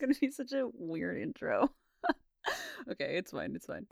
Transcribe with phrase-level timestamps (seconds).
[0.00, 1.70] gonna be such a weird intro.
[2.90, 3.54] okay, it's fine.
[3.54, 3.86] It's fine.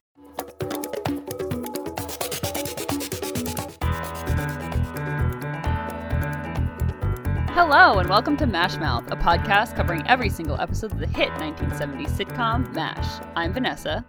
[7.52, 11.28] Hello, and welcome to Mash Mouth, a podcast covering every single episode of the hit
[11.32, 13.22] 1970s sitcom MASH.
[13.36, 14.06] I'm Vanessa.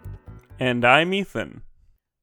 [0.58, 1.60] And I'm Ethan.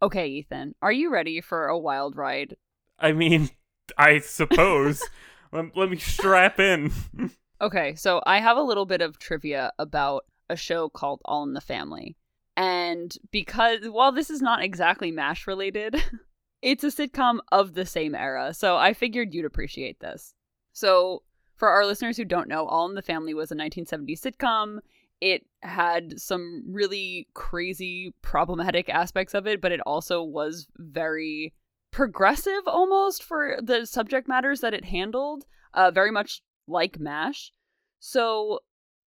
[0.02, 2.56] Okay, Ethan, are you ready for a wild ride?
[2.98, 3.52] I mean,
[3.96, 5.04] I suppose.
[5.52, 6.92] let, let me strap in.
[7.60, 11.54] Okay, so I have a little bit of trivia about a show called All in
[11.54, 12.16] the Family.
[12.56, 15.96] And because, while this is not exactly MASH related,
[16.62, 18.54] it's a sitcom of the same era.
[18.54, 20.34] So I figured you'd appreciate this.
[20.74, 21.24] So,
[21.56, 24.80] for our listeners who don't know, All in the Family was a 1970s sitcom.
[25.20, 31.56] It had some really crazy, problematic aspects of it, but it also was very
[31.90, 37.52] progressive almost for the subject matters that it handled, uh, very much like MASH.
[38.00, 38.60] So,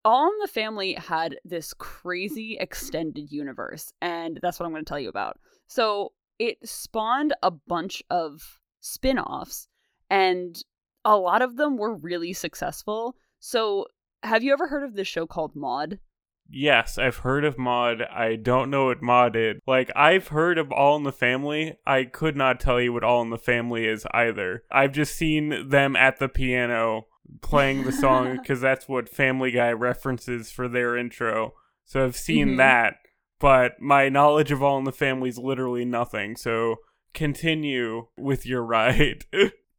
[0.05, 4.89] All in the Family had this crazy extended universe, and that's what I'm going to
[4.89, 5.39] tell you about.
[5.67, 9.67] So, it spawned a bunch of spin offs,
[10.09, 10.55] and
[11.03, 13.15] a lot of them were really successful.
[13.39, 13.87] So,
[14.23, 15.99] have you ever heard of this show called Maude?
[16.49, 18.01] Yes, I've heard of Maude.
[18.03, 19.55] I don't know what Maude is.
[19.67, 21.77] Like, I've heard of All in the Family.
[21.85, 24.63] I could not tell you what All in the Family is either.
[24.71, 27.07] I've just seen them at the piano
[27.41, 31.53] playing the song because that's what Family Guy references for their intro.
[31.85, 32.57] So I've seen Mhm.
[32.57, 32.95] that,
[33.39, 36.35] but my knowledge of All in the Family is literally nothing.
[36.35, 36.77] So
[37.13, 39.25] continue with your ride.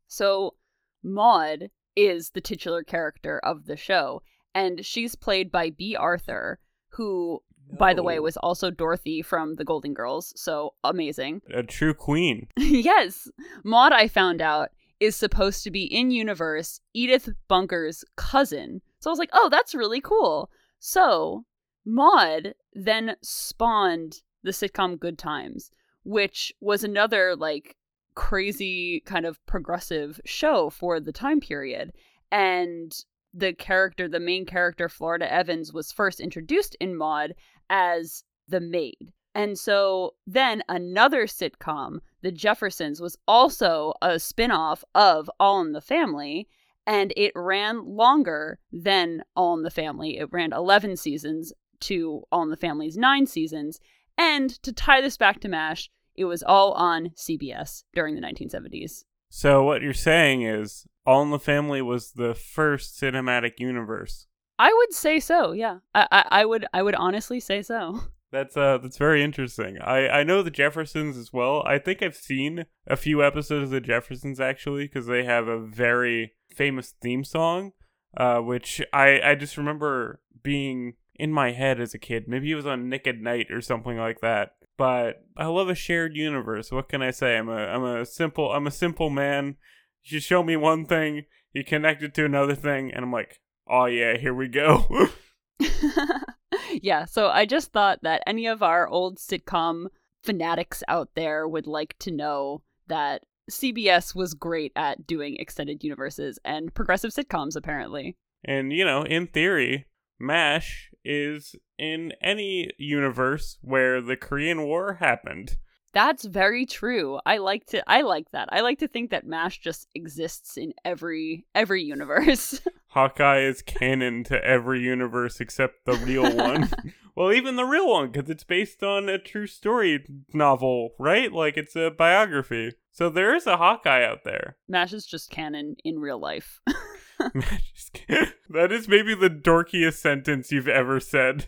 [0.06, 0.54] So,
[1.02, 4.22] Maude is the titular character of the show,
[4.54, 6.58] and she's played by Bea Arthur,
[6.90, 7.40] who,
[7.78, 10.32] by the way, was also Dorothy from The Golden Girls.
[10.36, 11.42] So amazing.
[11.52, 12.48] a true queen.
[12.56, 13.28] yes,
[13.64, 18.80] Maude, I found out, is supposed to be in universe Edith Bunker's cousin.
[19.00, 20.50] So I was like, oh, that's really cool.
[20.78, 21.44] So
[21.84, 25.70] Maude then spawned the sitcom Good Times,
[26.04, 27.76] which was another like
[28.14, 31.92] crazy kind of progressive show for the time period.
[32.32, 32.92] And
[33.32, 37.34] the character, the main character, Florida Evans, was first introduced in Maude
[37.70, 39.12] as the maid.
[39.34, 45.72] And so then another sitcom, The Jeffersons, was also a spin off of All in
[45.72, 46.48] the Family,
[46.86, 50.18] and it ran longer than All in the Family.
[50.18, 53.78] It ran 11 seasons to All in the Family's nine seasons.
[54.16, 59.04] And to tie this back to MASH, it was all on CBS during the 1970s.
[59.30, 64.26] So what you're saying is All in the Family was the first cinematic universe.
[64.58, 65.78] I would say so, yeah.
[65.94, 68.00] I, I, I would I would honestly say so.
[68.30, 69.78] That's uh that's very interesting.
[69.80, 71.62] I I know the Jeffersons as well.
[71.66, 75.58] I think I've seen a few episodes of the Jeffersons actually because they have a
[75.58, 77.72] very famous theme song
[78.16, 82.28] uh which I I just remember being in my head as a kid.
[82.28, 84.52] Maybe it was on Nick at Nite or something like that.
[84.76, 86.70] But I love a shared universe.
[86.70, 87.36] What can I say?
[87.36, 89.56] I'm a I'm a simple I'm a simple man.
[90.04, 93.86] You show me one thing, you connect it to another thing, and I'm like, oh
[93.86, 94.86] yeah, here we go.
[96.82, 99.86] yeah, so I just thought that any of our old sitcom
[100.22, 106.38] fanatics out there would like to know that CBS was great at doing extended universes
[106.44, 108.16] and progressive sitcoms, apparently.
[108.44, 109.86] And, you know, in theory,
[110.20, 115.56] MASH is in any universe where the Korean War happened.
[115.94, 117.18] That's very true.
[117.24, 118.48] I like to I like that.
[118.52, 122.60] I like to think that MASH just exists in every every universe.
[122.92, 126.70] Hawkeye is canon to every universe except the real one.
[127.14, 131.32] well, even the real one, because it's based on a true story novel, right?
[131.32, 132.72] Like it's a biography.
[132.90, 134.56] So there is a Hawkeye out there.
[134.68, 136.60] MASH is just canon in real life.
[137.34, 138.32] MASH is canon.
[138.50, 141.46] that is maybe the dorkiest sentence you've ever said.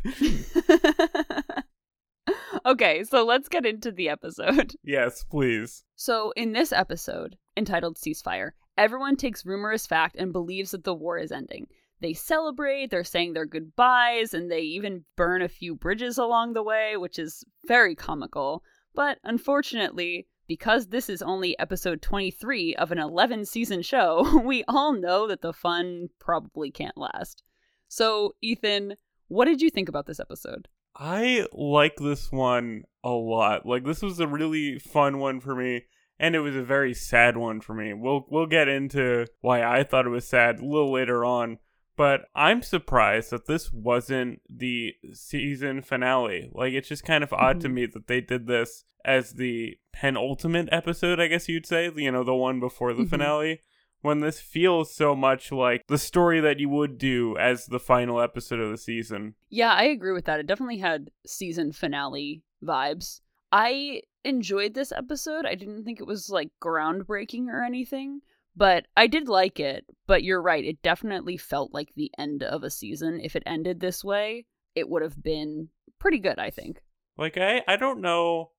[2.66, 4.74] okay, so let's get into the episode.
[4.84, 5.84] yes, please.
[5.96, 10.94] So, in this episode, entitled Ceasefire, everyone takes rumor as fact and believes that the
[10.94, 11.66] war is ending.
[12.00, 16.62] They celebrate, they're saying their goodbyes, and they even burn a few bridges along the
[16.62, 18.64] way, which is very comical.
[18.94, 24.94] But unfortunately, because this is only episode 23 of an 11 season show, we all
[24.94, 27.42] know that the fun probably can't last.
[27.86, 28.94] So, Ethan,
[29.28, 30.68] what did you think about this episode?
[30.96, 33.66] I like this one a lot.
[33.66, 35.84] Like this was a really fun one for me
[36.20, 37.92] and it was a very sad one for me.
[37.94, 41.58] We'll we'll get into why I thought it was sad a little later on,
[41.96, 46.50] but I'm surprised that this wasn't the season finale.
[46.52, 47.72] Like it's just kind of odd to Mhm.
[47.74, 52.22] me that they did this as the penultimate episode, I guess you'd say, you know,
[52.24, 53.10] the one before the Mhm.
[53.10, 53.60] finale.
[54.02, 58.18] when this feels so much like the story that you would do as the final
[58.18, 59.34] episode of the season.
[59.50, 60.40] Yeah, I agree with that.
[60.40, 63.20] It definitely had season finale vibes.
[63.52, 65.46] I enjoyed this episode.
[65.46, 68.20] I didn't think it was like groundbreaking or anything,
[68.56, 69.84] but I did like it.
[70.06, 73.20] But you're right, it definitely felt like the end of a season.
[73.22, 75.68] If it ended this way, it would have been
[75.98, 76.82] pretty good, I think.
[77.16, 78.50] Like I I don't know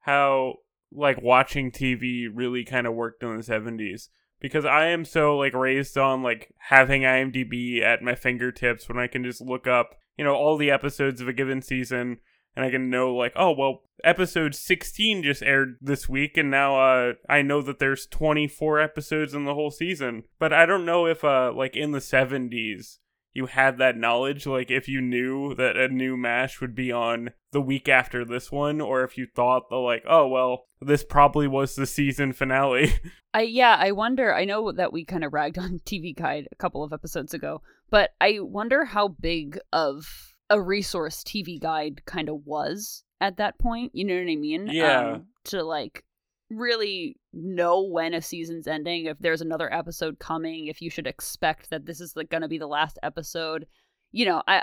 [0.00, 0.54] how
[0.92, 4.08] like watching TV really kind of worked in the 70s
[4.40, 9.06] because I am so like raised on like having IMDb at my fingertips when I
[9.06, 12.18] can just look up, you know, all the episodes of a given season
[12.56, 16.80] and I can know like, oh, well, episode 16 just aired this week and now
[16.80, 20.22] uh I know that there's 24 episodes in the whole season.
[20.38, 22.96] But I don't know if uh like in the 70s
[23.34, 27.30] you had that knowledge like if you knew that a new mash would be on
[27.52, 31.46] the week after this one or if you thought the like oh well this probably
[31.46, 32.94] was the season finale
[33.32, 34.34] I yeah, I wonder.
[34.34, 37.62] I know that we kind of ragged on TV Guide a couple of episodes ago,
[37.88, 43.58] but I wonder how big of a resource TV Guide kind of was at that
[43.58, 43.92] point.
[43.94, 44.66] You know what I mean?
[44.66, 45.12] Yeah.
[45.12, 46.04] Um, to like
[46.50, 51.70] really know when a season's ending, if there's another episode coming, if you should expect
[51.70, 53.66] that this is like going to be the last episode.
[54.12, 54.62] You know, I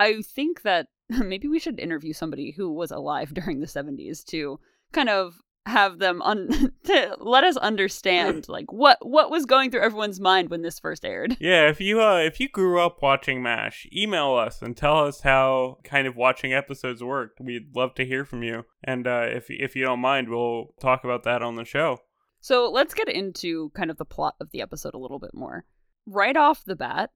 [0.00, 4.58] I think that maybe we should interview somebody who was alive during the 70s to
[4.92, 9.80] kind of have them un- to let us understand like what what was going through
[9.80, 11.36] everyone's mind when this first aired.
[11.40, 15.22] yeah if you uh if you grew up watching mash email us and tell us
[15.22, 19.46] how kind of watching episodes worked we'd love to hear from you and uh if
[19.48, 21.98] if you don't mind we'll talk about that on the show
[22.40, 25.64] So let's get into kind of the plot of the episode a little bit more.
[26.06, 27.10] Right off the bat,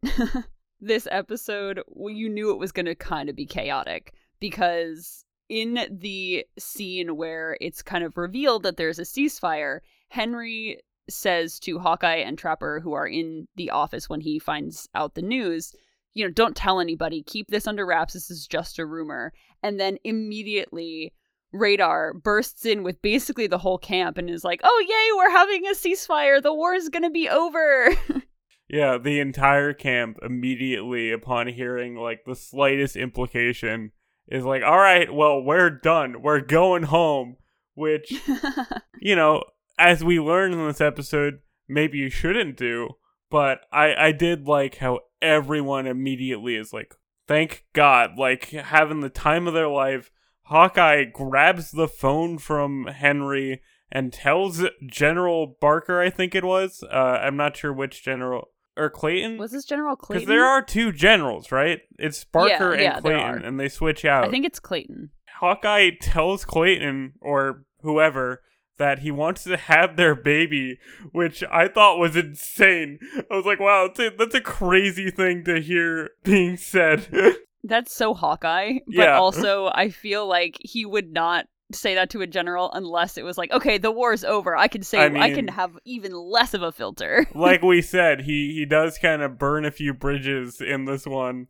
[0.80, 5.86] this episode well, you knew it was going to kind of be chaotic because in
[5.90, 12.16] the scene where it's kind of revealed that there's a ceasefire, Henry says to Hawkeye
[12.16, 15.74] and Trapper, who are in the office when he finds out the news,
[16.14, 19.32] you know, don't tell anybody, keep this under wraps, this is just a rumor.
[19.62, 21.14] And then immediately,
[21.52, 25.66] Radar bursts in with basically the whole camp and is like, oh, yay, we're having
[25.66, 27.94] a ceasefire, the war is gonna be over.
[28.68, 33.92] yeah the entire camp immediately upon hearing like the slightest implication
[34.28, 37.36] is like all right well we're done we're going home
[37.78, 38.12] which
[39.00, 39.44] you know,
[39.78, 41.38] as we learned in this episode,
[41.68, 42.90] maybe you shouldn't do.
[43.30, 46.94] But I, I did like how everyone immediately is like,
[47.26, 50.10] thank God, like having the time of their life.
[50.44, 53.60] Hawkeye grabs the phone from Henry
[53.92, 56.82] and tells General Barker, I think it was.
[56.82, 58.48] Uh, I'm not sure which general.
[58.78, 59.38] Or Clayton?
[59.38, 60.20] was this General Clayton?
[60.20, 61.80] Because there are two generals, right?
[61.98, 64.24] It's Barker Yeah, yeah, and there Clayton, and they switch out.
[64.24, 65.10] I think it's Clayton.
[65.40, 68.42] Hawkeye tells Clayton or whoever
[68.78, 70.78] that he wants to have their baby,
[71.12, 72.98] which I thought was insane.
[73.30, 77.08] I was like, wow, that's a, that's a crazy thing to hear being said.
[77.64, 79.18] That's so Hawkeye, but Yeah.
[79.18, 83.36] also I feel like he would not say that to a general unless it was
[83.36, 84.56] like, okay, the war's over.
[84.56, 87.26] I can say I I, can have even less of a filter.
[87.34, 91.46] like we said, he, he does kind of burn a few bridges in this one.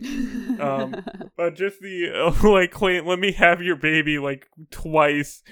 [0.61, 0.97] Um,
[1.37, 5.43] But just the, like, Clayton, let me have your baby, like, twice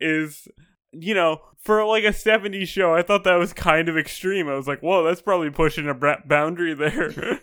[0.00, 0.48] is,
[0.92, 4.48] you know, for like a 70s show, I thought that was kind of extreme.
[4.48, 7.40] I was like, whoa, that's probably pushing a boundary there.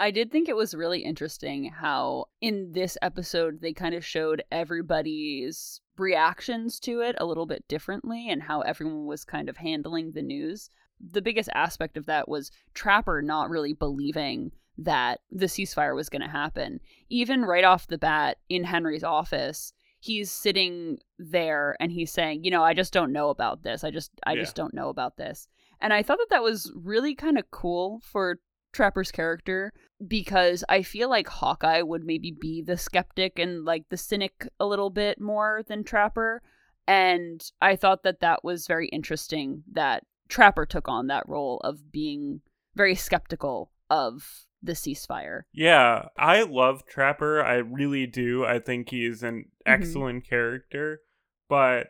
[0.00, 4.42] I did think it was really interesting how in this episode they kind of showed
[4.52, 10.12] everybody's reactions to it a little bit differently and how everyone was kind of handling
[10.12, 10.70] the news.
[11.00, 16.22] The biggest aspect of that was Trapper not really believing that the ceasefire was going
[16.22, 16.80] to happen.
[17.08, 22.52] Even right off the bat in Henry's office, he's sitting there and he's saying, "You
[22.52, 23.82] know, I just don't know about this.
[23.82, 24.42] I just I Yeah.
[24.42, 25.48] just don't know about this."
[25.80, 28.38] And I thought that that was really kind of cool for
[28.72, 29.72] Trapper's character
[30.06, 34.66] because I feel like Hawkeye would maybe be the skeptic and like the cynic a
[34.66, 36.42] little bit more than Trapper.
[36.86, 41.90] And I thought that that was very interesting that Trapper took on that role of
[41.90, 42.40] being
[42.74, 45.42] very skeptical of the ceasefire.
[45.52, 47.42] Yeah, I love Trapper.
[47.42, 48.44] I really do.
[48.44, 49.72] I think he's an mm-hmm.
[49.72, 51.00] excellent character,
[51.48, 51.88] but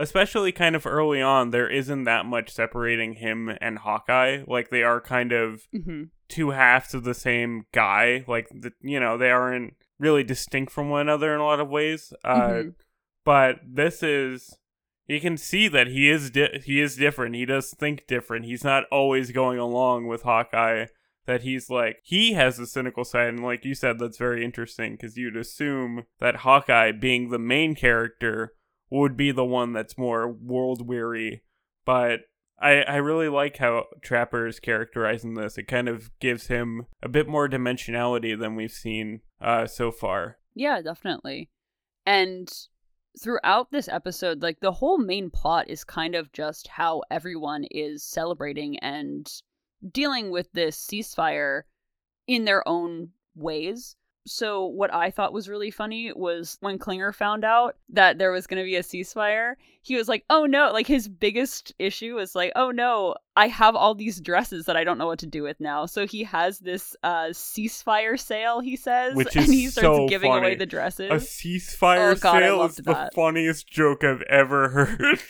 [0.00, 4.42] especially kind of early on, there isn't that much separating him and Hawkeye.
[4.46, 8.24] Like they are kind of hmm two halves of the same guy.
[8.28, 11.68] Like the, you know, they aren't really distinct from one another in a lot of
[11.68, 12.12] ways.
[12.24, 12.74] Uh, Mhm.
[13.24, 14.56] But this is.
[15.08, 17.34] You can see that he is di- he is different.
[17.34, 18.44] He does think different.
[18.44, 20.86] He's not always going along with Hawkeye
[21.26, 24.92] that he's like he has a cynical side and like you said that's very interesting
[24.92, 28.54] because you'd assume that hawkeye being the main character
[28.90, 31.42] would be the one that's more world weary
[31.84, 32.20] but
[32.60, 35.56] I, I really like how Trapper is characterizing this.
[35.56, 40.36] It kind of gives him a bit more dimensionality than we've seen uh, so far.
[40.54, 41.48] Yeah, definitely.
[42.04, 42.48] And
[43.20, 48.04] throughout this episode, like the whole main plot is kind of just how everyone is
[48.04, 49.30] celebrating and
[49.90, 51.62] dealing with this ceasefire
[52.26, 53.96] in their own ways.
[54.26, 58.46] So, what I thought was really funny was when Klinger found out that there was
[58.46, 60.70] going to be a ceasefire, he was like, oh no.
[60.72, 64.84] Like, his biggest issue was like, oh no, I have all these dresses that I
[64.84, 65.86] don't know what to do with now.
[65.86, 70.06] So, he has this uh, ceasefire sale, he says, Which is and he starts so
[70.08, 70.46] giving funny.
[70.46, 71.10] away the dresses.
[71.10, 73.14] A ceasefire Oh, God, sale is the that.
[73.14, 75.20] funniest joke I've ever heard.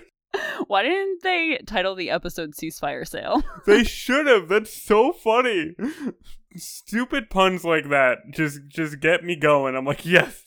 [0.66, 3.42] Why didn't they title the episode Ceasefire Sale?
[3.66, 4.48] they should have.
[4.48, 5.74] That's so funny.
[6.56, 9.76] Stupid puns like that just just get me going.
[9.76, 10.42] I'm like, yes,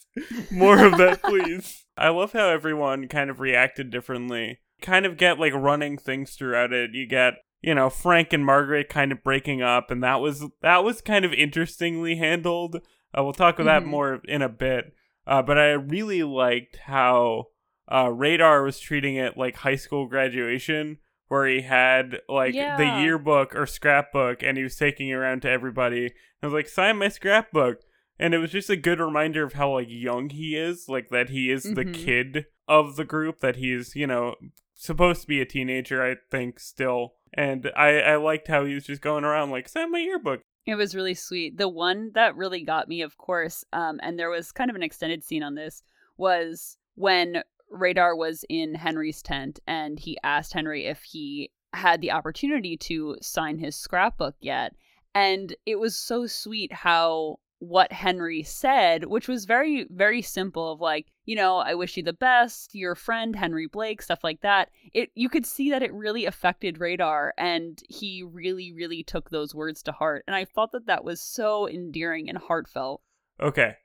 [0.52, 1.86] more of that, please.
[1.98, 4.60] I love how everyone kind of reacted differently.
[4.82, 6.92] Kind of get like running things throughout it.
[6.94, 10.84] You get you know Frank and Margaret kind of breaking up, and that was that
[10.84, 12.78] was kind of interestingly handled.
[13.18, 13.86] Uh, we'll talk about Mhm.
[13.86, 14.94] that more in a bit.
[15.28, 17.46] Uh, but I really liked how
[17.92, 20.98] uh, Radar was treating it like high school graduation,
[21.30, 25.50] where he had like the yearbook or scrapbook, and he was taking it around to
[25.50, 26.12] everybody.
[26.44, 27.82] I was like, "Sign my scrapbook,"
[28.20, 31.30] and it was just a good reminder of how like young he is, like that
[31.30, 31.94] he is the Mhm.
[31.94, 34.36] kid of the group, that he's you know
[34.76, 37.14] supposed to be a teenager, I think still.
[37.34, 40.76] And I I liked how he was just going around like, "Sign my yearbook." It
[40.76, 41.58] was really sweet.
[41.58, 44.84] The one that really got me, of course, um, and there was kind of an
[44.84, 45.84] extended scene on this,
[46.18, 52.12] was when Radar was in Henry's tent and he asked Henry if he had the
[52.12, 54.74] opportunity to sign his scrapbook yet.
[55.14, 60.82] And it was so sweet how what Henry said, which was very, very simple of
[60.82, 64.70] like, you know, I wish you the best, your friend Henry Blake, stuff like that.
[64.94, 69.54] It you could see that it really affected Radar and he really, really took those
[69.54, 70.24] words to heart.
[70.26, 73.02] And I thought that that was so endearing and heartfelt.
[73.42, 73.76] Okay.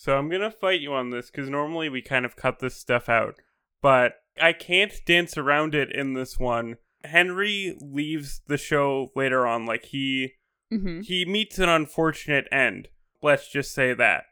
[0.00, 2.74] So I'm going to fight you on this because normally we kind of cut this
[2.74, 3.34] stuff out.
[3.82, 6.76] But I can't dance around it in this one.
[7.04, 9.66] Henry leaves the show later on.
[9.66, 10.36] Like, he.
[10.72, 11.02] Mm-hmm.
[11.02, 12.88] He meets an unfortunate end.
[13.20, 14.24] Let's just say that.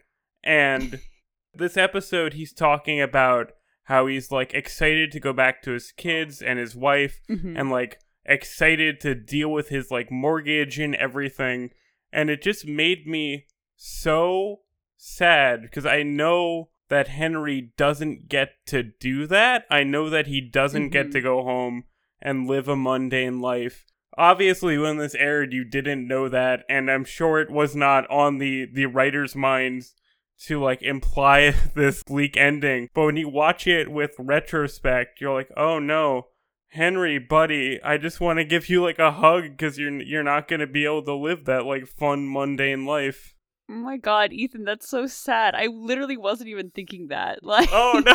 [0.42, 1.00] And
[1.54, 6.40] this episode, he's talking about how he's like excited to go back to his kids
[6.40, 7.58] and his wife Mm-hmm.
[7.58, 11.70] and like excited to deal with his like mortgage and everything
[12.12, 13.46] and it just made me
[13.76, 14.60] so
[15.00, 20.40] sad because i know that henry doesn't get to do that i know that he
[20.40, 21.12] doesn't get Mhm.
[21.12, 21.84] to go home
[22.20, 23.86] and live a mundane life
[24.16, 28.38] obviously when this aired you didn't know that and i'm sure it was not on
[28.38, 29.94] the the writers minds
[30.40, 35.50] to like imply this bleak ending but when you watch it with retrospect you're like
[35.56, 36.26] oh no
[36.72, 40.48] Henry, buddy, I just want to give you like a hug because you're you're not
[40.48, 43.34] gonna be able to live that like fun mundane life.
[43.70, 45.54] Oh my god, Ethan, that's so sad.
[45.54, 47.40] I literally wasn't even thinking that.
[47.48, 48.14] Like Oh no!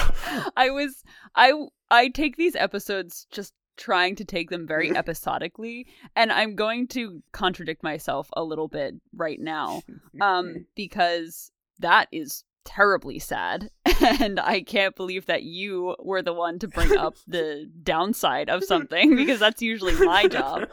[0.58, 1.04] I was
[1.36, 1.54] I
[1.90, 7.24] I take these episodes just trying to take them very episodically and I'm going to
[7.32, 9.82] contradict myself a little bit right now
[10.22, 13.70] um because that is terribly sad
[14.02, 18.64] and I can't believe that you were the one to bring up the downside of
[18.64, 20.68] something because that's usually my job.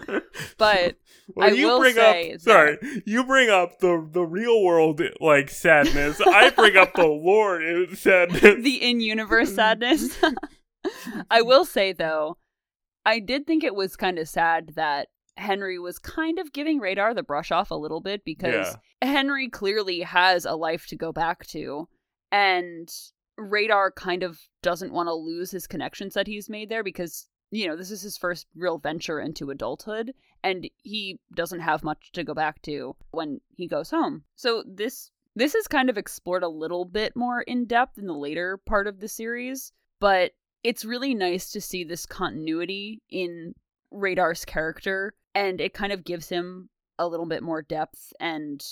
[0.58, 0.96] But
[1.34, 5.00] well, I you will bring say up sorry, you bring up the the real world
[5.20, 6.20] like sadness.
[6.20, 8.62] I bring up the Lord sadness.
[8.62, 10.18] the in-universe sadness.
[11.30, 12.36] I will say though,
[13.04, 15.08] I did think it was kind of sad that
[15.40, 20.00] Henry was kind of giving Radar the brush off a little bit because Henry clearly
[20.00, 21.88] has a life to go back to
[22.30, 22.88] and
[23.36, 27.66] Radar kind of doesn't want to lose his connections that he's made there because you
[27.66, 32.24] know, this is his first real venture into adulthood and he doesn't have much to
[32.24, 34.24] go back to when he goes home.
[34.36, 38.14] So this this is kind of explored a little bit more in depth in the
[38.14, 40.32] later part of the series, but
[40.62, 43.54] it's really nice to see this continuity in
[43.90, 46.68] Radar's character and it kind of gives him
[46.98, 48.62] a little bit more depth and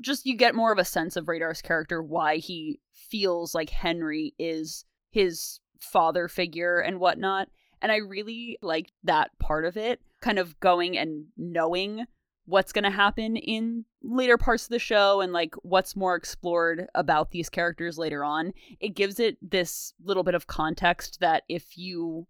[0.00, 4.34] just you get more of a sense of Radar's character why he feels like Henry
[4.38, 7.48] is his father figure and whatnot.
[7.80, 12.04] And I really like that part of it, kind of going and knowing
[12.44, 16.86] what's going to happen in later parts of the show and like what's more explored
[16.94, 18.52] about these characters later on.
[18.80, 22.26] It gives it this little bit of context that if you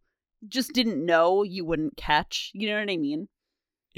[0.48, 2.50] just didn't know, you wouldn't catch.
[2.52, 3.28] You know what I mean?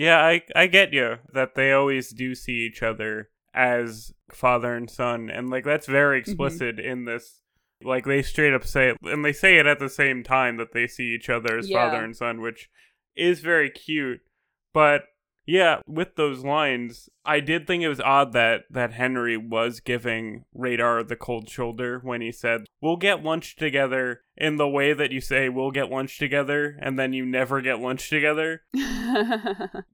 [0.00, 4.90] Yeah, I I get you that they always do see each other as father and
[4.90, 6.30] son, and like that's very mm-hmm.
[6.30, 7.42] explicit in this
[7.85, 10.73] Like they straight up say it, and they say it at the same time that
[10.73, 11.90] they see each other as Yeah.
[11.90, 12.71] father and son, which
[13.14, 14.21] is very cute.
[14.73, 15.02] But
[15.47, 20.45] yeah, with those lines, I did think it was odd that that Henry was giving
[20.55, 25.11] Radar the cold shoulder when he said, "We'll get lunch together." In the way that
[25.13, 28.63] you say, "We'll get lunch together," and then you never get lunch together.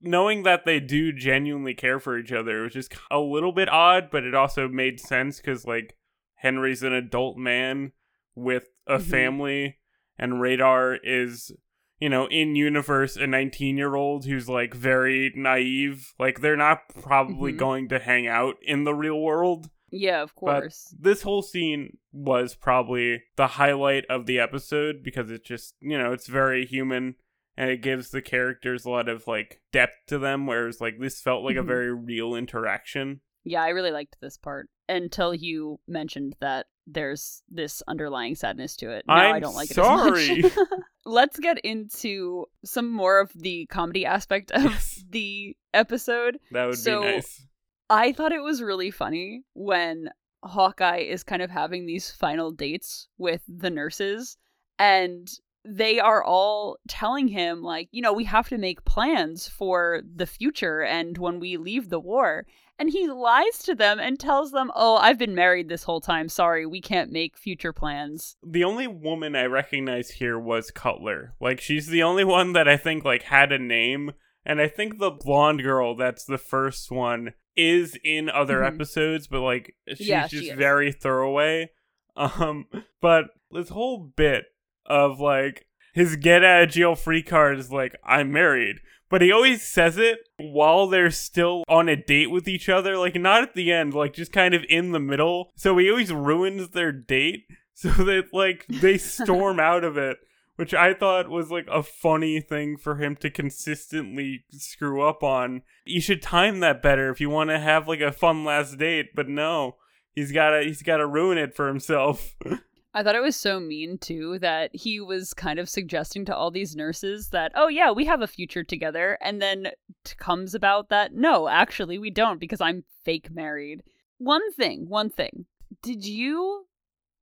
[0.01, 3.69] Knowing that they do genuinely care for each other it was just a little bit
[3.69, 5.95] odd, but it also made sense because like
[6.35, 7.91] Henry's an adult man
[8.35, 9.09] with a Mhm.
[9.09, 9.77] family,
[10.17, 11.51] and Radar is
[11.99, 16.13] you know, in universe, a 19 year old who's like very naive.
[16.19, 17.57] Like, they're not probably Mhm.
[17.57, 19.69] going to hang out in the real world.
[19.89, 20.93] yeah, of But course.
[20.99, 26.11] this whole scene was probably the highlight of the episode because it's just, you know,
[26.11, 27.15] it's very human
[27.55, 30.45] and it gives the characters a lot of like depth to them.
[30.45, 31.67] Whereas, like, this felt like a Mhm.
[31.67, 33.21] very real interaction.
[33.45, 38.89] Yeah, I really liked this part until you mentioned that there's this underlying sadness to
[38.91, 39.03] it.
[39.07, 40.23] Now I I'm don't like sorry.
[40.29, 40.67] it as much.
[41.05, 45.03] Let's get into some more of the comedy aspect of Yes.
[45.09, 46.39] the episode.
[46.51, 47.45] That would So- be nice.
[47.89, 50.09] I thought it was really funny when
[50.43, 54.37] Hawkeye is kind of having these final dates with the nurses
[54.77, 55.27] and
[55.63, 60.25] they are all telling him like, you know, we have to make plans for the
[60.25, 62.45] future and when we leave the war.
[62.79, 66.29] And he lies to them and tells them, "Oh, I've been married this whole time.
[66.29, 71.33] Sorry, we can't make future plans." the only woman I recognize here was Cutler.
[71.41, 74.11] Like she's the only one that I think like had a name,
[74.45, 78.67] and I think the blonde girl that's the first one is in other Mhm.
[78.75, 80.51] episodes, but like she's Yeah, just is.
[80.53, 81.71] very throwaway.
[82.15, 82.65] Um,
[82.99, 84.45] but this whole bit
[84.87, 88.79] of like his get out of jail free card is like I'm married.
[89.09, 93.15] But he always says it while they're still on a date with each other, like
[93.15, 95.51] not at the end, like just kind of in the middle.
[95.55, 100.17] So he always ruins their date so that like they storm out of it
[100.57, 105.61] which i thought was like a funny thing for him to consistently screw up on.
[105.85, 109.15] You should time that better if you want to have like a fun last date
[109.15, 109.77] but no.
[110.13, 112.35] He's gotta he's gotta ruin it for himself
[112.97, 116.49] I thought it was so mean too that he was kind of suggesting to all
[116.49, 119.67] these nurses that, oh yeah, we have a future together, and then
[120.03, 123.83] t- comes about that no, actually we don't because I'm fake married.
[124.17, 125.45] One thing, one thing.
[125.83, 126.65] Did you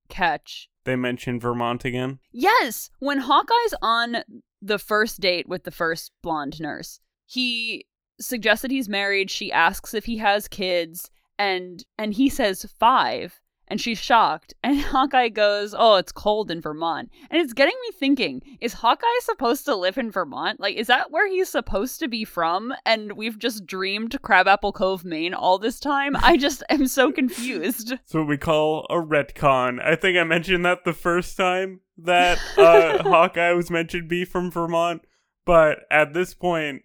[0.08, 0.70] catch?
[0.84, 4.18] they mentioned vermont again Yes, when Hawkeye's on
[4.62, 7.84] the first date with the first blonde nurse, he
[8.18, 9.30] suggests that he's married.
[9.30, 14.54] She asks if he has kids, and and he says five, and she's shocked.
[14.66, 19.06] And Hawkeye goes, "Oh, it's cold in Vermont," and it's getting me thinking: Is Hawkeye
[19.20, 20.58] supposed to live in Vermont?
[20.58, 22.74] Like, is that where he's supposed to be from?
[22.84, 26.16] And we've just dreamed Crabapple Cove, Maine, all this time.
[26.16, 27.92] I just am so confused.
[27.92, 29.80] It's what we call a retcon.
[29.80, 34.24] I think I mentioned that the first time that uh, Hawkeye was mentioned to be
[34.24, 35.02] from Vermont,
[35.44, 36.82] but at this point,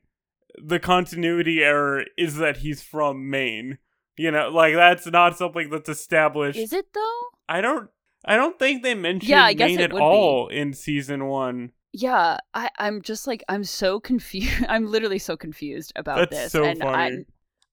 [0.63, 3.79] the continuity error is that he's from Maine.
[4.17, 6.59] You know, like that's not something that's established.
[6.59, 7.19] Is it though?
[7.47, 7.89] I don't.
[8.23, 10.03] I don't think they mentioned Yeah, I guess Maine it at would be.
[10.03, 11.71] all in season one.
[11.93, 14.63] Yeah, I, I'm just like I'm so confused.
[14.69, 17.25] I'm literally so confused about That's this, so and funny.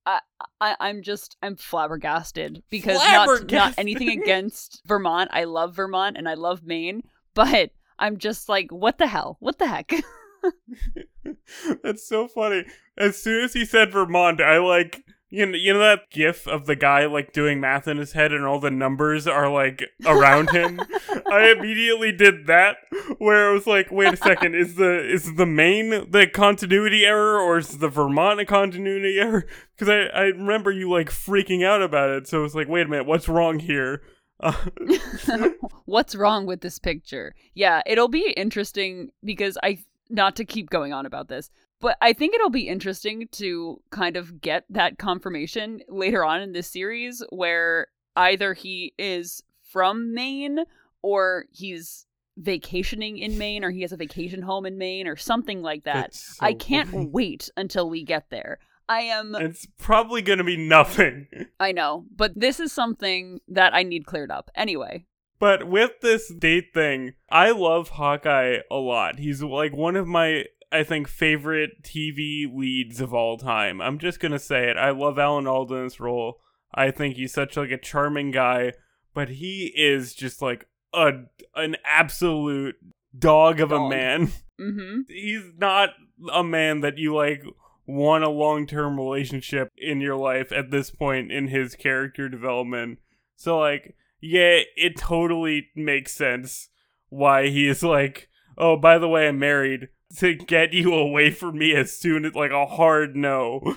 [0.07, 0.21] I,
[0.61, 5.31] I, I'm just I'm flabbergasted because not not anything against Vermont.
[5.35, 7.03] I love Vermont and I love Maine,
[7.35, 9.37] but I'm just like, what the hell?
[9.41, 9.93] What the heck?
[11.83, 12.65] That's so funny.
[12.97, 16.67] As soon as he said Vermont, I like you know, you know that gif of
[16.67, 20.51] the guy like doing math in his head and all the numbers are like around
[20.51, 20.81] him.
[21.31, 22.77] I immediately did that
[23.19, 27.39] where I was like, wait a second, is the is the Maine the continuity error
[27.39, 29.47] or is the Vermont a continuity error?
[29.77, 32.87] Because I I remember you like freaking out about it, so it was like, wait
[32.87, 34.03] a minute, what's wrong here?
[35.85, 37.35] What's wrong with this picture?
[37.55, 39.79] Yeah, it'll be interesting because I
[40.11, 44.17] not to keep going on about this, but I think it'll be interesting to kind
[44.17, 50.61] of get that confirmation later on in this series where either he is from Maine
[51.03, 55.63] or he's vacationing in Maine or he has a vacation home in Maine or something
[55.63, 56.15] like that.
[56.15, 57.07] so I can't funny.
[57.07, 58.59] wait until we get there.
[58.89, 61.29] I am It's probably gonna be nothing.
[61.61, 64.51] I know, but this is something that I need cleared up.
[64.55, 65.05] Anyway,
[65.39, 69.19] But with this date thing, I love Hawkeye a lot.
[69.19, 73.81] He's like one of my, I think, favorite TV leads of all time.
[73.81, 74.77] I'm just gonna say it.
[74.77, 76.41] I love Alan Alda in this role.
[76.75, 78.73] I think he's such like a charming guy,
[79.15, 81.13] but he is just like a
[81.55, 82.77] an absolute
[83.19, 83.91] dog of a Dog.
[83.91, 84.33] man.
[84.61, 85.05] mhm.
[85.09, 85.91] He's not
[86.33, 87.43] a man that you like
[87.87, 92.99] want a long term relationship in your life at this point in his character development.
[93.37, 96.69] So like yeah, it totally makes sense
[97.09, 98.29] why he is like,
[98.59, 102.35] oh, by the way, I'm married to get you away from me as soon as
[102.35, 103.77] like a hard no.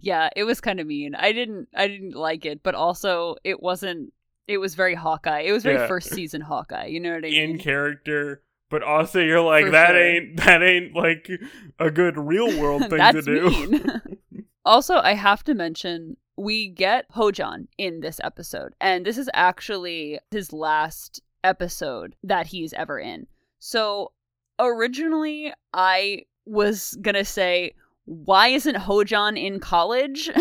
[0.00, 1.14] yeah, it was kind of mean.
[1.14, 4.12] I didn't I didn't like it, but also it wasn't
[4.46, 5.40] it was very Hawkeye.
[5.40, 5.86] It was very Yeah.
[5.86, 6.86] first season Hawkeye.
[6.86, 7.50] You know what I mean?
[7.50, 10.02] in character, but also you're like For that sure.
[10.02, 11.28] ain't that ain't like
[11.78, 13.90] a good real world thing to do.
[14.64, 20.18] also, I have to mention we get Ho-Jon in this episode, and this is actually
[20.30, 23.26] his last episode that he's ever in.
[23.60, 24.12] So
[24.58, 27.72] originally, I was gonna say,
[28.04, 30.30] why isn't Ho-Jon in college?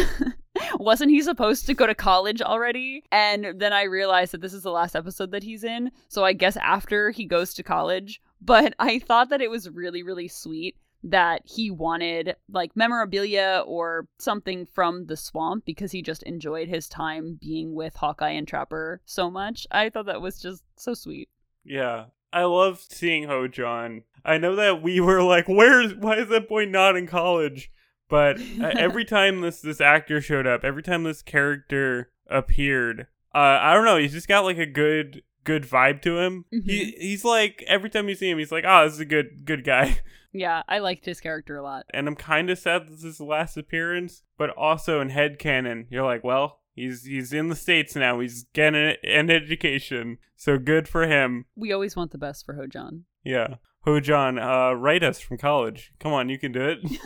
[0.75, 3.03] Wasn't he supposed to go to college already?
[3.11, 5.91] And then I realized that this is the last episode that he's in.
[6.09, 8.21] So I guess after he goes to college.
[8.41, 14.07] But I thought that it was really, really sweet that he wanted like memorabilia or
[14.19, 19.01] something from the swamp because he just enjoyed his time being with Hawkeye and Trapper
[19.05, 19.67] so much.
[19.71, 21.29] I thought that was just so sweet.
[21.65, 22.05] Yeah.
[22.33, 24.03] I love seeing Ho-Jon.
[24.25, 27.71] I know that we were like, where's why is that boy not in college?
[28.09, 33.59] But uh, every time this this actor showed up, every time this character appeared, uh,
[33.61, 36.45] I don't know, he's just got like a good good vibe to him.
[36.51, 39.45] He he's like every time you see him, he's like, oh, this is a good
[39.45, 39.99] good guy.
[40.35, 41.85] Yeah, I liked his character a lot.
[41.93, 45.85] And I'm kind of sad this is his last appearance, but also in head headcanon,
[45.91, 48.19] you're like, well, he's he's in the states now.
[48.19, 51.45] He's getting an education, so good for him.
[51.55, 53.05] We always want the best for Ho-Jon.
[53.23, 53.55] Yeah.
[53.85, 55.91] Ho-Jon, uh, write us from college.
[55.99, 56.79] Come on, you can do it.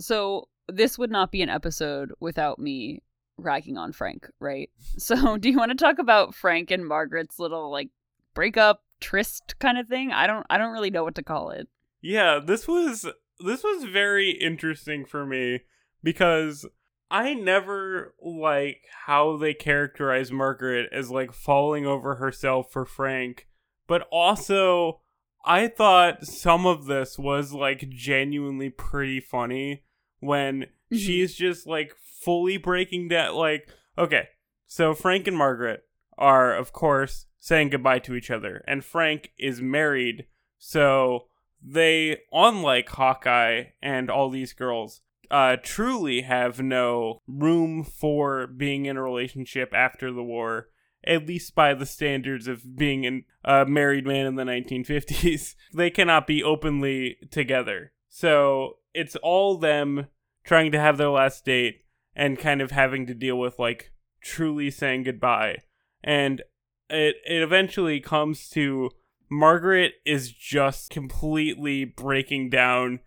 [0.00, 3.02] So this would not be an episode without me
[3.38, 4.70] ragging on Frank, right?
[4.98, 7.90] So do you want to talk about Frank and Margaret's little like
[8.34, 10.12] breakup tryst kind of thing?
[10.12, 11.68] I don't I don't really know what to call it.
[12.02, 13.06] yeah, this was
[13.40, 15.60] this was very interesting for me
[16.02, 16.66] because
[17.14, 23.46] I never like how they characterize Margaret as like falling over herself for Frank,
[23.86, 25.00] but also
[25.44, 29.84] I thought some of this was like genuinely pretty funny
[30.18, 30.98] when Mhm.
[30.98, 34.28] she's just like fully breaking down like okay,
[34.66, 35.84] so Frank and Margaret
[36.18, 40.26] are of course saying goodbye to each other and Frank is married
[40.58, 41.28] so
[41.62, 48.96] they unlike Hawkeye and all these girls uh truly have no room for being in
[48.96, 50.68] a relationship after the war
[51.06, 56.26] at least by the standards of being a married man in the 1950s they cannot
[56.26, 57.92] be openly together.
[58.08, 60.06] So it's all them
[60.44, 61.84] trying to have their last date
[62.14, 65.58] and kind of having to deal with like truly saying goodbye.
[66.02, 66.42] And
[66.88, 68.90] it it eventually comes to
[69.30, 73.00] Margaret is just completely breaking down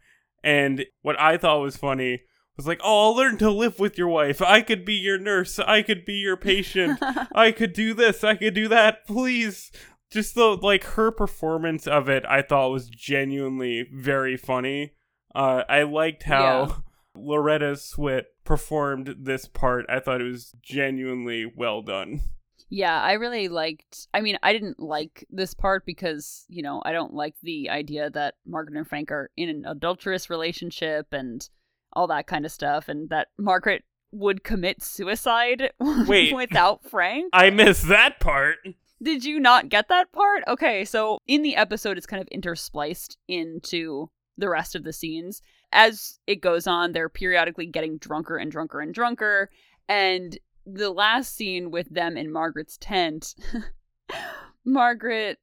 [0.43, 2.21] and what I thought was funny
[2.55, 4.41] was like, "Oh, I'll learn to live with your wife.
[4.41, 5.59] I could be your nurse.
[5.59, 6.99] I could be your patient.
[7.35, 8.23] I could do this.
[8.23, 9.05] I could do that.
[9.07, 9.71] Please."
[10.09, 14.93] Just the like her performance of it, I thought was genuinely very funny.
[15.35, 16.75] Uh, I liked how Yeah.
[17.21, 19.85] Loretta Swit performed this part.
[19.89, 22.21] I thought it was genuinely well done.
[22.69, 24.07] Yeah, I really liked.
[24.13, 28.09] I mean, I didn't like this part because, you know, I don't like the idea
[28.09, 31.47] that Margaret and Frank are in an adulterous relationship and
[31.93, 36.35] all that kind of stuff, and that Margaret would commit suicide Wait.
[36.35, 37.29] without Frank.
[37.33, 38.57] I missed that part.
[39.01, 40.43] Did you not get that part?
[40.47, 45.41] Okay, so in the episode, it's kind of interspliced into the rest of the scenes.
[45.71, 49.49] As it goes on, they're periodically getting drunker and drunker and drunker.
[49.87, 50.37] And
[50.71, 53.33] the last scene with them in Margaret's tent,
[54.65, 55.37] Margaret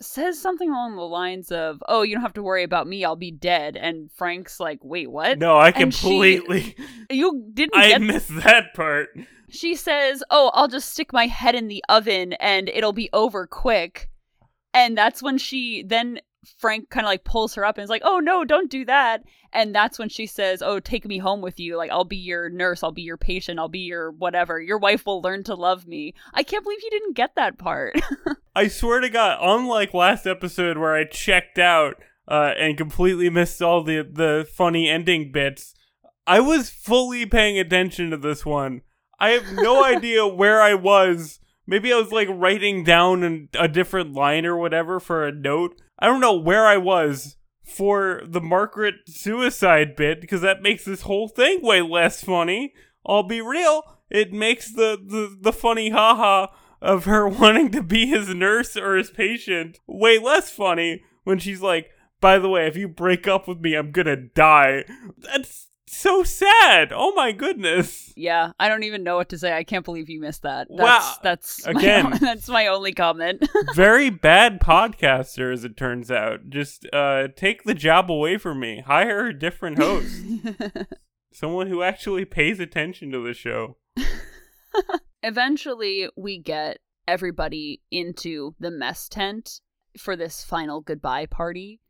[0.00, 3.16] says something along the lines of, Oh, you don't have to worry about me, I'll
[3.16, 3.76] be dead.
[3.76, 5.38] And Frank's like, Wait, what?
[5.38, 6.76] No, I And she- completely.
[7.10, 9.10] You didn't I missed that part.
[9.50, 13.46] she says, "Oh, I'll just stick my head in the oven and it'll be over
[13.46, 14.08] quick."
[14.72, 16.20] And that's when she then
[16.58, 19.22] Frank kind of like pulls her up and is like, "Oh no, don't do that."
[19.52, 21.76] And that's when she says, "Oh, take me home with you.
[21.76, 24.60] Like I'll be your nurse, I'll be your patient, I'll be your whatever.
[24.60, 28.00] Your wife will learn to love me." I can't believe you didn't get that part.
[28.56, 31.96] I swear to God, unlike last episode where I checked out
[32.28, 35.74] uh, and completely missed all the the funny ending bits,
[36.26, 38.82] I was fully paying attention to this one.
[39.18, 41.38] I have no idea where I was.
[41.72, 45.80] Maybe I was like writing down an, a different line or whatever for a note.
[45.98, 51.00] I don't know where I was for the Margaret suicide bit because that makes this
[51.00, 52.74] whole thing way less funny.
[53.06, 53.84] I'll be real.
[54.10, 56.48] It makes the, the, the funny haha
[56.82, 61.62] of her wanting to be his nurse or his patient way less funny when she's
[61.62, 61.88] like,
[62.20, 64.84] by the way, if you break up with me, I'm gonna die.
[65.16, 66.92] That's so sad.
[66.94, 68.12] Oh my goodness.
[68.16, 69.52] Yeah, I don't even know what to say.
[69.52, 70.68] I can't believe you missed that.
[70.70, 71.14] That's, Wow.
[71.22, 72.10] That's Again.
[72.10, 73.46] My, that's my only comment.
[73.74, 76.48] Very bad podcaster, as it turns out.
[76.48, 78.82] Just uh, take the job away from me.
[78.86, 80.22] Hire a different host.
[81.32, 83.76] Someone who actually pays attention to the show.
[85.22, 89.60] Eventually, we get everybody into the mess tent
[89.98, 91.80] for this final goodbye party.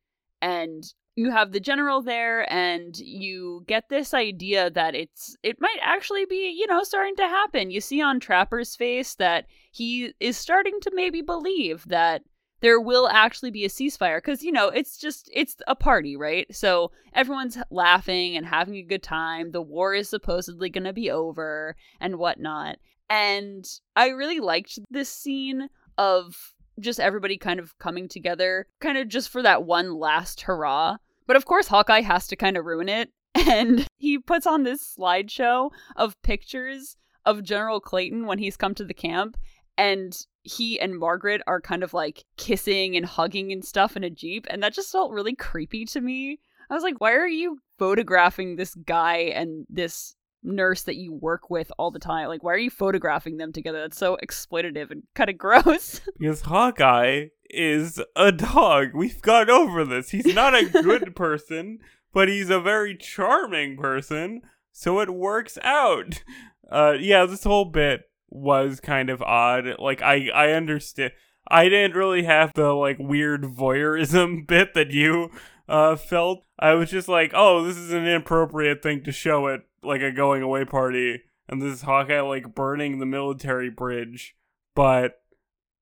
[0.43, 5.79] And you have the general there and you get this idea that it's it might
[5.83, 7.71] actually be, you know, starting to happen.
[7.71, 12.23] You see on Trapper's face that he is starting to maybe believe that
[12.61, 16.47] there will actually be a ceasefire because you know it's just it's a party right?
[16.55, 19.51] So everyone's laughing and having a good time.
[19.51, 22.79] The war is supposedly going to be over and whatnot.
[23.11, 29.09] And I really liked this scene of just everybody kind of coming together, kind of
[29.09, 30.97] just for that one last hurrah.
[31.27, 33.11] But of course, Hawkeye has to kind of ruin it.
[33.49, 38.85] And he puts on this slideshow of pictures of General Clayton when he's come to
[38.85, 39.39] the camp.
[39.79, 44.11] And he and Margaret are kind of like kissing and hugging and stuff in a
[44.11, 44.47] Jeep.
[44.51, 46.41] And that just felt really creepy to me.
[46.69, 51.51] I was like, why are you photographing this guy and this nurse that you work
[51.51, 52.29] with all the time.
[52.29, 53.81] Like, why are you photographing them together?
[53.81, 56.01] That's so exploitative and kind of gross.
[56.19, 58.89] Because Hawkeye is a dog.
[58.95, 60.11] We've gone over this.
[60.11, 61.79] He's not a good person,
[62.13, 66.23] but he's a very charming person, so it works out.
[66.71, 69.77] Uh, yeah, this whole bit was kind of odd.
[69.79, 71.13] Like, I, I understand.
[71.49, 75.31] I didn't really have the, like, weird voyeurism bit that you
[75.69, 76.45] uh, felt.
[76.59, 80.13] I was just like, oh, this is an inappropriate thing to show at, like, a
[80.13, 81.23] going away party.
[81.49, 84.35] And this is Hawkeye, like, burning the military bridge.
[84.75, 85.21] But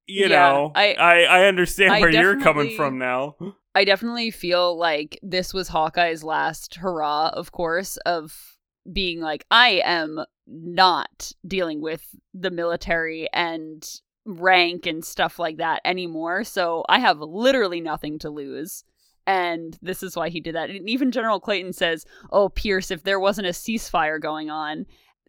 [0.07, 3.37] you Yeah, know, I- I, I understand I where you're coming from now.
[3.75, 8.57] I definitely feel like this was Hawkeye's last hurrah, of course, of
[8.93, 13.87] being like, I am not dealing with the military and
[14.27, 16.43] rank and stuff like that anymore.
[16.43, 18.83] So I have literally nothing to lose.
[19.27, 20.71] And this is why he did that.
[20.71, 24.87] And even General Clayton says, Oh, Pierce, if there wasn't a ceasefire going on,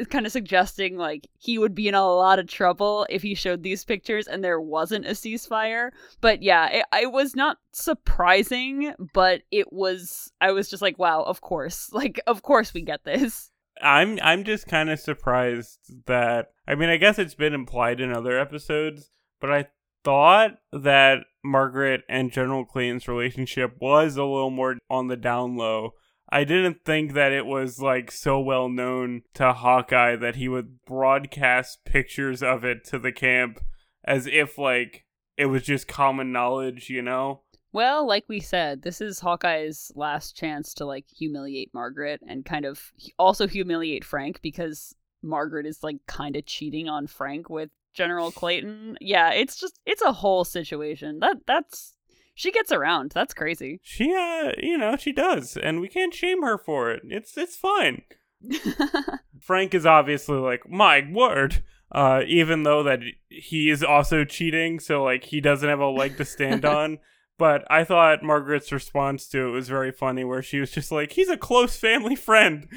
[0.09, 3.63] kind of suggesting like he would be in a lot of trouble if he showed
[3.63, 5.91] these pictures and there wasn't a ceasefire.
[6.21, 10.31] But yeah, it, it was not surprising, but it was.
[10.41, 13.51] I was just like, wow, of course, like of course we get this.
[13.81, 18.11] I'm I'm just kind of surprised that I mean I guess it's been implied in
[18.11, 19.67] other episodes, but I
[20.03, 25.91] thought that Margaret and General Clayton's relationship was a little more on the down low.
[26.29, 30.83] I didn't think that it was like so well known to Hawkeye that he would
[30.85, 33.59] broadcast pictures of it to the camp
[34.05, 35.05] as if like
[35.37, 37.41] it was just common knowledge, you know?
[37.73, 42.65] Well, like we said, this is Hawkeye's last chance to like humiliate Margaret and kind
[42.65, 48.31] of also humiliate Frank because Margaret is like kind of cheating on Frank with General
[48.31, 48.97] Clayton.
[49.01, 51.19] Yeah, it's just it's a whole situation.
[51.19, 51.93] That that's
[52.35, 53.11] she gets around.
[53.11, 53.79] That's crazy.
[53.83, 57.03] She uh you know, she does, and we can't shame her for it.
[57.05, 58.03] It's it's fine.
[59.39, 61.63] Frank is obviously like, my word.
[61.93, 66.15] Uh, even though that he is also cheating, so like he doesn't have a leg
[66.15, 66.99] to stand on.
[67.41, 71.13] But I thought Margaret's response to it was very funny, where she was just like,
[71.13, 72.67] "He's a close family friend."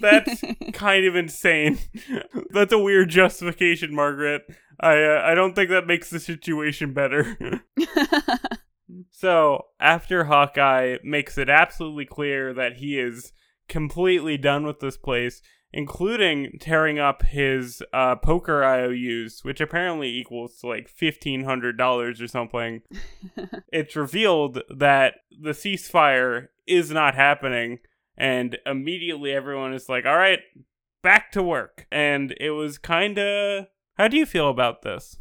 [0.00, 1.78] That's kind of insane.
[2.50, 4.42] That's a weird justification, Margaret.
[4.80, 7.62] I uh, I don't think that makes the situation better.
[9.10, 13.32] So, after Hawkeye makes it absolutely clear that he is
[13.68, 15.40] completely done with this place,
[15.74, 22.82] including tearing up his uh, poker IOUs, which apparently equals to like $1,500 or something,
[23.72, 27.80] it's revealed that the ceasefire is not happening.
[28.16, 30.38] And immediately everyone is like, all right,
[31.02, 31.86] back to work.
[31.90, 33.66] And it was kind of.
[33.98, 35.16] How do you feel about this?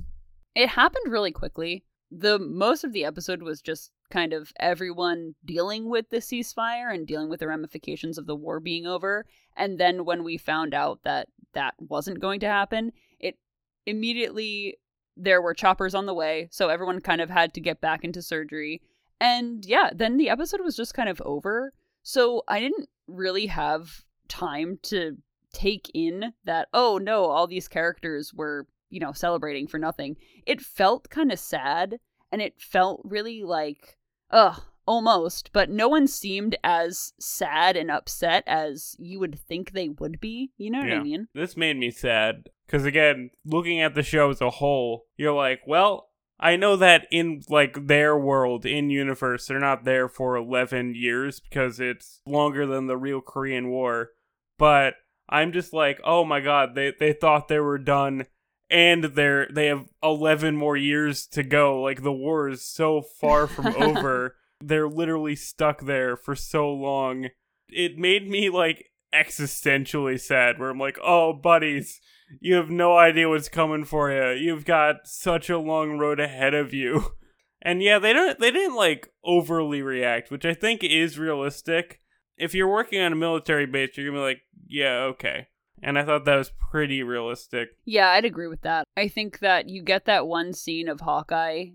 [0.55, 1.83] it happened really quickly.
[2.11, 7.07] The most of the episode was just kind of everyone dealing with the ceasefire and
[7.07, 9.25] dealing with the ramifications of the war being over.
[9.57, 13.37] And then when we found out that that wasn't going to happen, it
[13.85, 14.77] immediately
[15.17, 18.21] there were choppers on the way, so everyone kind of had to get back into
[18.21, 18.81] surgery.
[19.19, 21.73] And yeah, then the episode was just kind of over.
[22.03, 25.17] So I didn't really have time to
[25.53, 30.15] take in that oh no, all these characters were you know, celebrating for nothing.
[30.45, 31.99] It felt kind of sad
[32.31, 33.97] and it felt really like,
[34.33, 39.87] ugh, almost, but no one seemed as sad and upset as you would think they
[39.87, 40.51] would be.
[40.57, 41.03] You know what I Yeah.
[41.03, 41.27] mean?
[41.33, 45.61] This made me sad because again, looking at the show as a whole, you're like,
[45.65, 50.95] well, I know that in like their world in universe, they're not there for 11
[50.95, 54.09] years because it's longer than the real Korean War.
[54.57, 54.95] But
[55.29, 58.25] I'm just like, oh my god, they they thought they were done,
[58.73, 61.81] and they're they have 11 more years to go.
[61.81, 64.35] Like the war is so far from over.
[64.59, 67.29] They're literally stuck there for so long.
[67.69, 70.59] It made me like existentially sad.
[70.59, 72.01] Where I'm like, oh buddies
[72.39, 74.31] you have no idea what's coming for you.
[74.31, 77.13] You've got such a long road ahead of you.
[77.61, 82.01] And yeah, they don't they didn't like overly react, which I think is realistic.
[82.37, 85.47] If you're working on a military base, you're gonna be like, yeah, okay.
[85.83, 87.69] And I thought that was pretty realistic.
[87.85, 88.85] Yeah, I'd agree with that.
[88.95, 91.67] I think that you get that one scene of Hawkeye,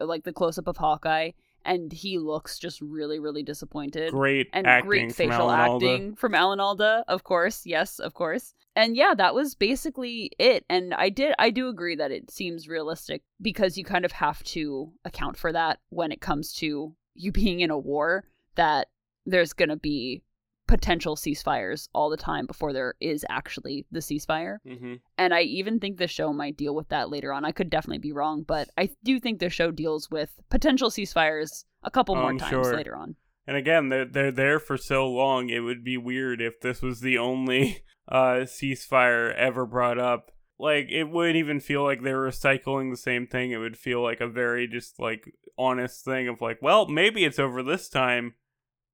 [0.00, 1.32] uh, like the close up of Hawkeye,
[1.64, 4.12] and he looks just really, really disappointed.
[4.12, 5.86] Great and acting great facial Alan Alda.
[5.86, 7.66] acting from Alan Alda, of course.
[7.66, 8.54] Yes, of course.
[8.76, 10.64] And yeah, that was basically it.
[10.70, 14.42] And I did, I do agree that it seems realistic because you kind of have
[14.44, 18.24] to account for that when it comes to you being in a war.
[18.54, 18.88] That
[19.26, 20.22] there's gonna be
[20.66, 24.58] potential ceasefires all the time before there is actually the ceasefire.
[24.66, 27.44] hmm And I even think the show might deal with that later on.
[27.44, 31.64] I could definitely be wrong, but I do think the show deals with potential ceasefires
[31.82, 32.76] a couple Oh, more I'm times sure.
[32.76, 33.16] later on.
[33.46, 35.50] And again, they're they're there for so long.
[35.50, 40.32] It would be weird if this was the only uh, ceasefire ever brought up.
[40.58, 43.52] Like it wouldn't even feel like they're recycling the same thing.
[43.52, 47.38] It would feel like a very just like honest thing of like, well, maybe it's
[47.38, 48.34] over this time,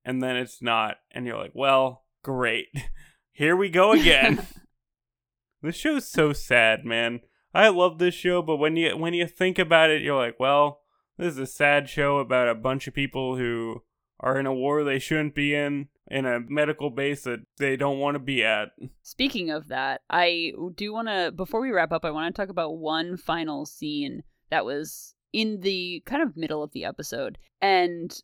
[0.04, 2.68] and then it's not, and you're like, well, great,
[3.32, 4.46] here we go again.
[5.62, 7.20] this show's so sad, man.
[7.54, 10.80] I love this show, but when you when you think about it, you're like, well,
[11.18, 13.82] this is a sad show about a bunch of people who
[14.22, 17.98] are in a war they shouldn't be in, in a medical base that they don't
[17.98, 18.68] want to be at.
[19.02, 22.48] Speaking of that, I do want to, before we wrap up, I want to talk
[22.48, 27.38] about one final scene that was in the kind of middle of the episode.
[27.60, 28.16] And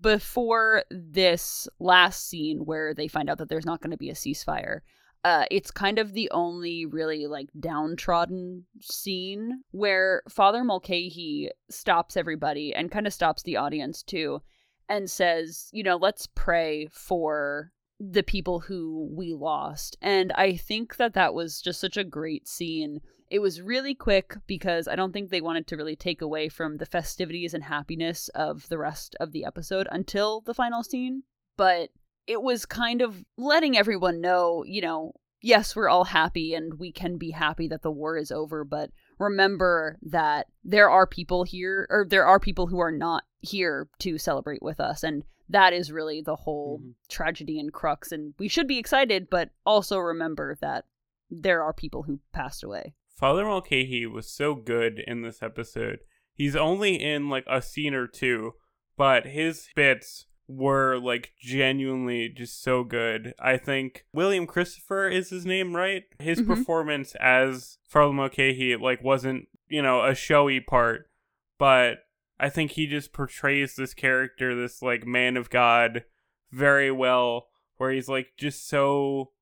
[0.00, 4.14] before this last scene where they find out that there's not going to be a
[4.14, 4.80] ceasefire,
[5.24, 12.74] uh, it's kind of the only really like downtrodden scene where Father Mulcahy stops everybody
[12.74, 14.42] and kind of stops the audience too
[14.88, 19.96] and says, you know, let's pray for the people who we lost.
[20.02, 23.00] And I think that that was just such a great scene.
[23.32, 26.76] It was really quick because I don't think they wanted to really take away from
[26.76, 31.22] the festivities and happiness of the rest of the episode until the final scene.
[31.56, 31.88] But
[32.26, 36.92] it was kind of letting everyone know, you know, yes, we're all happy and we
[36.92, 41.86] can be happy that the war is over, but remember that there are people here,
[41.88, 45.02] or there are people who are not here to celebrate with us.
[45.02, 46.94] And that is really the whole Mhm.
[47.08, 48.12] tragedy and crux.
[48.12, 50.84] And we should be excited, but also remember that
[51.30, 52.94] there are people who passed away.
[53.16, 56.00] Father Mulcahy was so good in this episode.
[56.34, 58.52] He's only in like a scene or two,
[58.96, 63.34] but his bits were like genuinely just so good.
[63.38, 66.04] I think William Christopher is his name, right?
[66.18, 66.46] His Mhm.
[66.46, 71.08] performance as Father Mulcahy like wasn't, you know, a showy part,
[71.58, 71.98] but
[72.40, 76.04] I think he just portrays this character, this like man of God,
[76.50, 77.48] very well.
[77.76, 79.32] Where he's like just so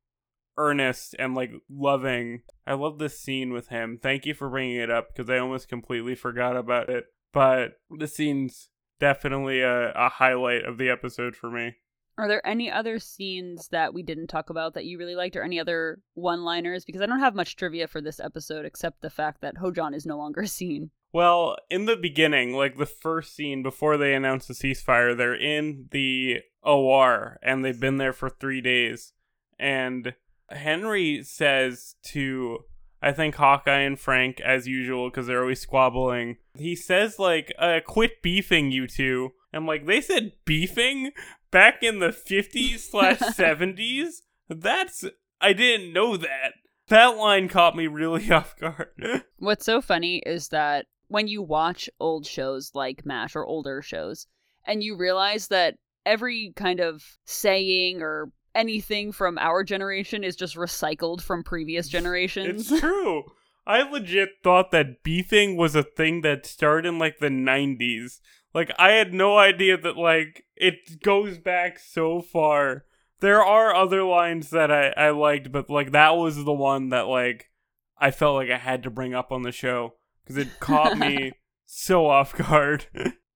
[0.60, 2.42] earnest and like loving.
[2.66, 3.98] I love this scene with him.
[4.00, 7.06] Thank you for bringing it up because I almost completely forgot about it.
[7.32, 8.68] But the scene's
[8.98, 11.76] definitely a, a highlight of the episode for me.
[12.18, 15.42] Are there any other scenes that we didn't talk about that you really liked, or
[15.42, 16.84] any other one liners?
[16.84, 20.04] Because I don't have much trivia for this episode except the fact that Ho-Jon is
[20.04, 20.90] no longer seen.
[21.12, 25.88] Well, in the beginning, like the first scene before they announce the ceasefire, they're in
[25.92, 29.14] the OR and they've been there for three days.
[29.58, 30.14] And
[30.50, 32.60] Henry says to,
[33.02, 37.80] I think, Hawkeye and Frank, as usual, because they're always squabbling, he says, like, uh,
[37.86, 39.32] quit beefing, you two.
[39.52, 41.12] And, like, they said beefing
[41.50, 44.22] back in the 50s slash 70s?
[44.48, 45.04] That's,
[45.40, 46.54] I didn't know that.
[46.88, 49.22] That line caught me really off guard.
[49.38, 54.26] What's so funny is that when you watch old shows like MASH or older shows,
[54.66, 60.56] and you realize that every kind of saying or anything from our generation is just
[60.56, 62.70] recycled from previous generations.
[62.70, 63.24] It's true.
[63.66, 68.20] I legit thought that beefing was a thing that started in like the 90s.
[68.52, 72.84] Like I had no idea that like it goes back so far.
[73.20, 77.06] There are other lines that I I liked, but like that was the one that
[77.06, 77.50] like
[77.98, 79.94] I felt like I had to bring up on the show
[80.26, 81.32] cuz it caught me
[81.66, 82.86] so off guard.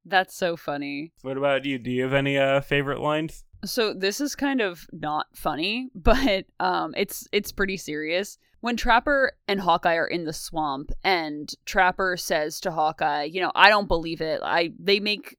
[0.05, 1.13] That's so funny.
[1.23, 1.79] what about you?
[1.79, 3.45] Do you have any uh favorite lines?
[3.65, 8.39] So this is kind of not funny, but um it's it's pretty serious.
[8.61, 13.53] when Trapper and Hawkeye are in the swamp and Trapper says to Hawkeye, you know,
[13.55, 14.41] I don't believe it.
[14.43, 15.37] I they make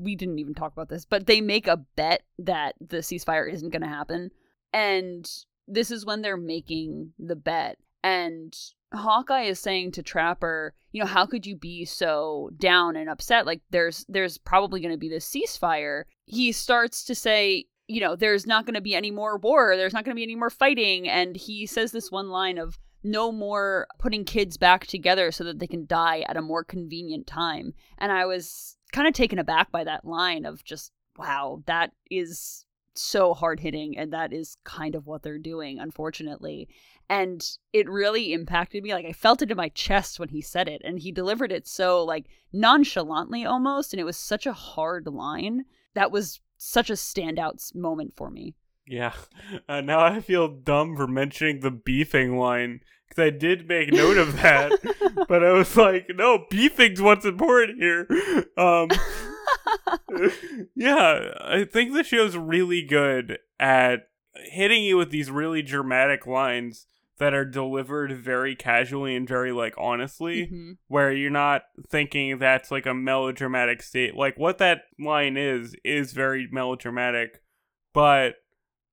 [0.00, 3.70] we didn't even talk about this, but they make a bet that the ceasefire isn't
[3.70, 4.30] going to happen.
[4.72, 5.26] And
[5.66, 8.54] this is when they're making the bet and
[8.92, 13.46] Hawkeye is saying to Trapper, you know, how could you be so down and upset?
[13.46, 16.04] Like there's there's probably going to be this ceasefire.
[16.24, 19.92] He starts to say, you know, there's not going to be any more war, there's
[19.92, 21.08] not going to be any more fighting.
[21.08, 25.58] And he says this one line of, no more putting kids back together so that
[25.58, 27.72] they can die at a more convenient time.
[27.98, 32.64] And I was kind of taken aback by that line of just, wow, that is
[32.94, 33.96] so hard hitting.
[33.96, 36.68] And that is kind of what they're doing, unfortunately.
[37.08, 38.92] And it really impacted me.
[38.92, 40.82] Like I felt it in my chest when he said it.
[40.84, 43.92] And he delivered it so like nonchalantly almost.
[43.92, 48.54] And it was such a hard line that was such a standout moment for me.
[48.86, 49.12] Yeah.
[49.68, 54.16] Uh, now I feel dumb for mentioning the beefing line because I did make note
[54.16, 54.72] of that,
[55.28, 58.06] but I was like, no, beefing's what's important here.
[58.56, 58.88] Um,
[60.74, 66.86] yeah, I think the show's really good at hitting you with these really dramatic lines
[67.18, 70.72] that are delivered very casually and very like honestly mm-hmm.
[70.88, 76.12] where you're not thinking that's like a melodramatic state like what that line is is
[76.12, 77.42] very melodramatic
[77.92, 78.34] but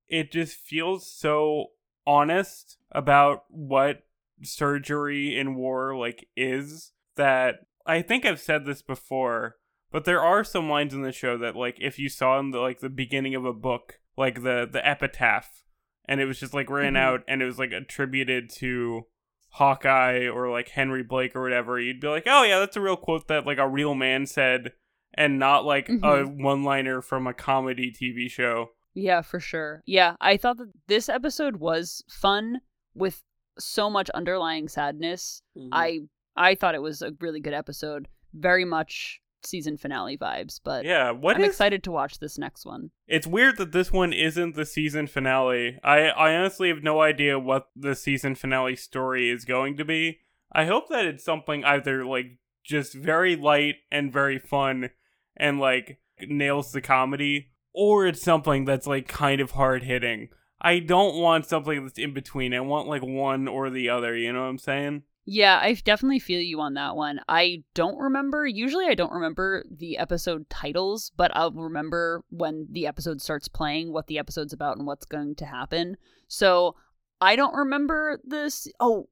[0.08, 1.66] it just feels so
[2.06, 4.02] honest about what
[4.42, 7.56] surgery in war like is that
[7.86, 9.56] I think I've said this before
[9.90, 12.58] but there are some lines in the show that like if you saw in the
[12.58, 15.63] like the beginning of a book like the the epitaph
[16.06, 16.98] and it was just like written Mhm.
[16.98, 19.06] out and it was like attributed to
[19.50, 22.96] Hawkeye or like Henry Blake or whatever, you'd be like, oh yeah, that's a real
[22.96, 24.72] quote that like a real man said,
[25.14, 26.42] and not like a Mhm.
[26.42, 28.70] one liner from a comedy TV show.
[28.94, 29.82] Yeah, for sure.
[29.86, 32.60] Yeah, I thought that this episode was fun
[32.94, 33.22] with
[33.58, 35.42] so much underlying sadness.
[35.72, 36.00] I
[36.36, 38.08] I thought it was a really good episode.
[38.32, 42.64] Very much season finale vibes, but yeah, what I'm is- excited to watch this next
[42.64, 42.90] one.
[43.06, 45.78] It's weird that this one isn't the season finale.
[45.82, 50.20] I I honestly have no idea what the season finale story is going to be.
[50.52, 54.90] I hope that it's something either like just very light and very fun
[55.36, 60.28] and like nails the comedy or it's something that's like kind of hard hitting.
[60.60, 62.54] I don't want something that's in between.
[62.54, 65.02] I want like one or the other, you know what I'm saying?
[65.26, 67.20] Yeah, I definitely feel you on that one.
[67.28, 72.86] I don't remember, usually I don't remember the episode titles, but I'll remember when the
[72.86, 75.96] episode starts playing what the episode's about and what's going to happen.
[76.28, 76.76] So
[77.22, 78.68] I don't remember this.
[78.80, 79.08] Oh,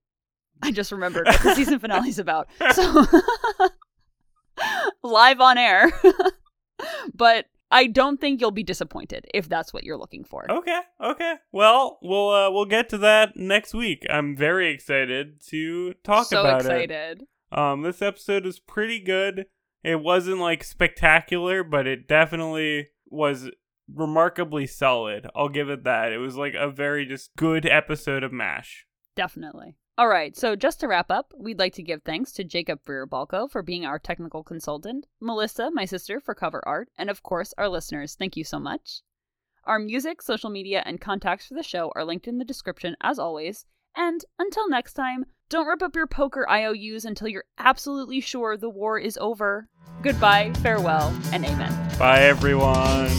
[0.63, 2.49] I just remembered what the season finale's about.
[2.75, 3.07] So
[5.03, 5.91] live on air.
[7.15, 10.49] but I don't think you'll be disappointed if that's what you're looking for.
[10.51, 11.37] Okay, okay.
[11.51, 14.07] Well, we'll uh, we'll get to that next week.
[14.11, 16.65] I'm very excited to talk so about it.
[16.65, 17.25] So excited.
[17.51, 19.47] Um, this episode is pretty good.
[19.83, 23.51] It wasn't like spectacular, but it definitely was
[23.93, 25.27] remarkably solid.
[25.35, 26.13] I'll give it that.
[26.13, 28.87] It was like a very just good episode of MASH.
[29.17, 29.77] Definitely.
[29.99, 33.51] All right, so just to wrap up, we'd like to give thanks to Jacob Freer-Balco
[33.51, 37.69] for being our technical consultant, Melissa, my sister, for cover art, and of course, our
[37.69, 38.15] listeners.
[38.15, 39.03] Thank you so much.
[39.65, 43.19] Our music, social media, and contacts for the show are linked in the description as
[43.19, 43.67] always.
[43.95, 48.71] And until next time, don't rip up your poker IOUs until you're absolutely sure the
[48.71, 49.69] war is over.
[50.03, 51.99] Goodbye, farewell, and amen.
[51.99, 53.11] Bye, everyone.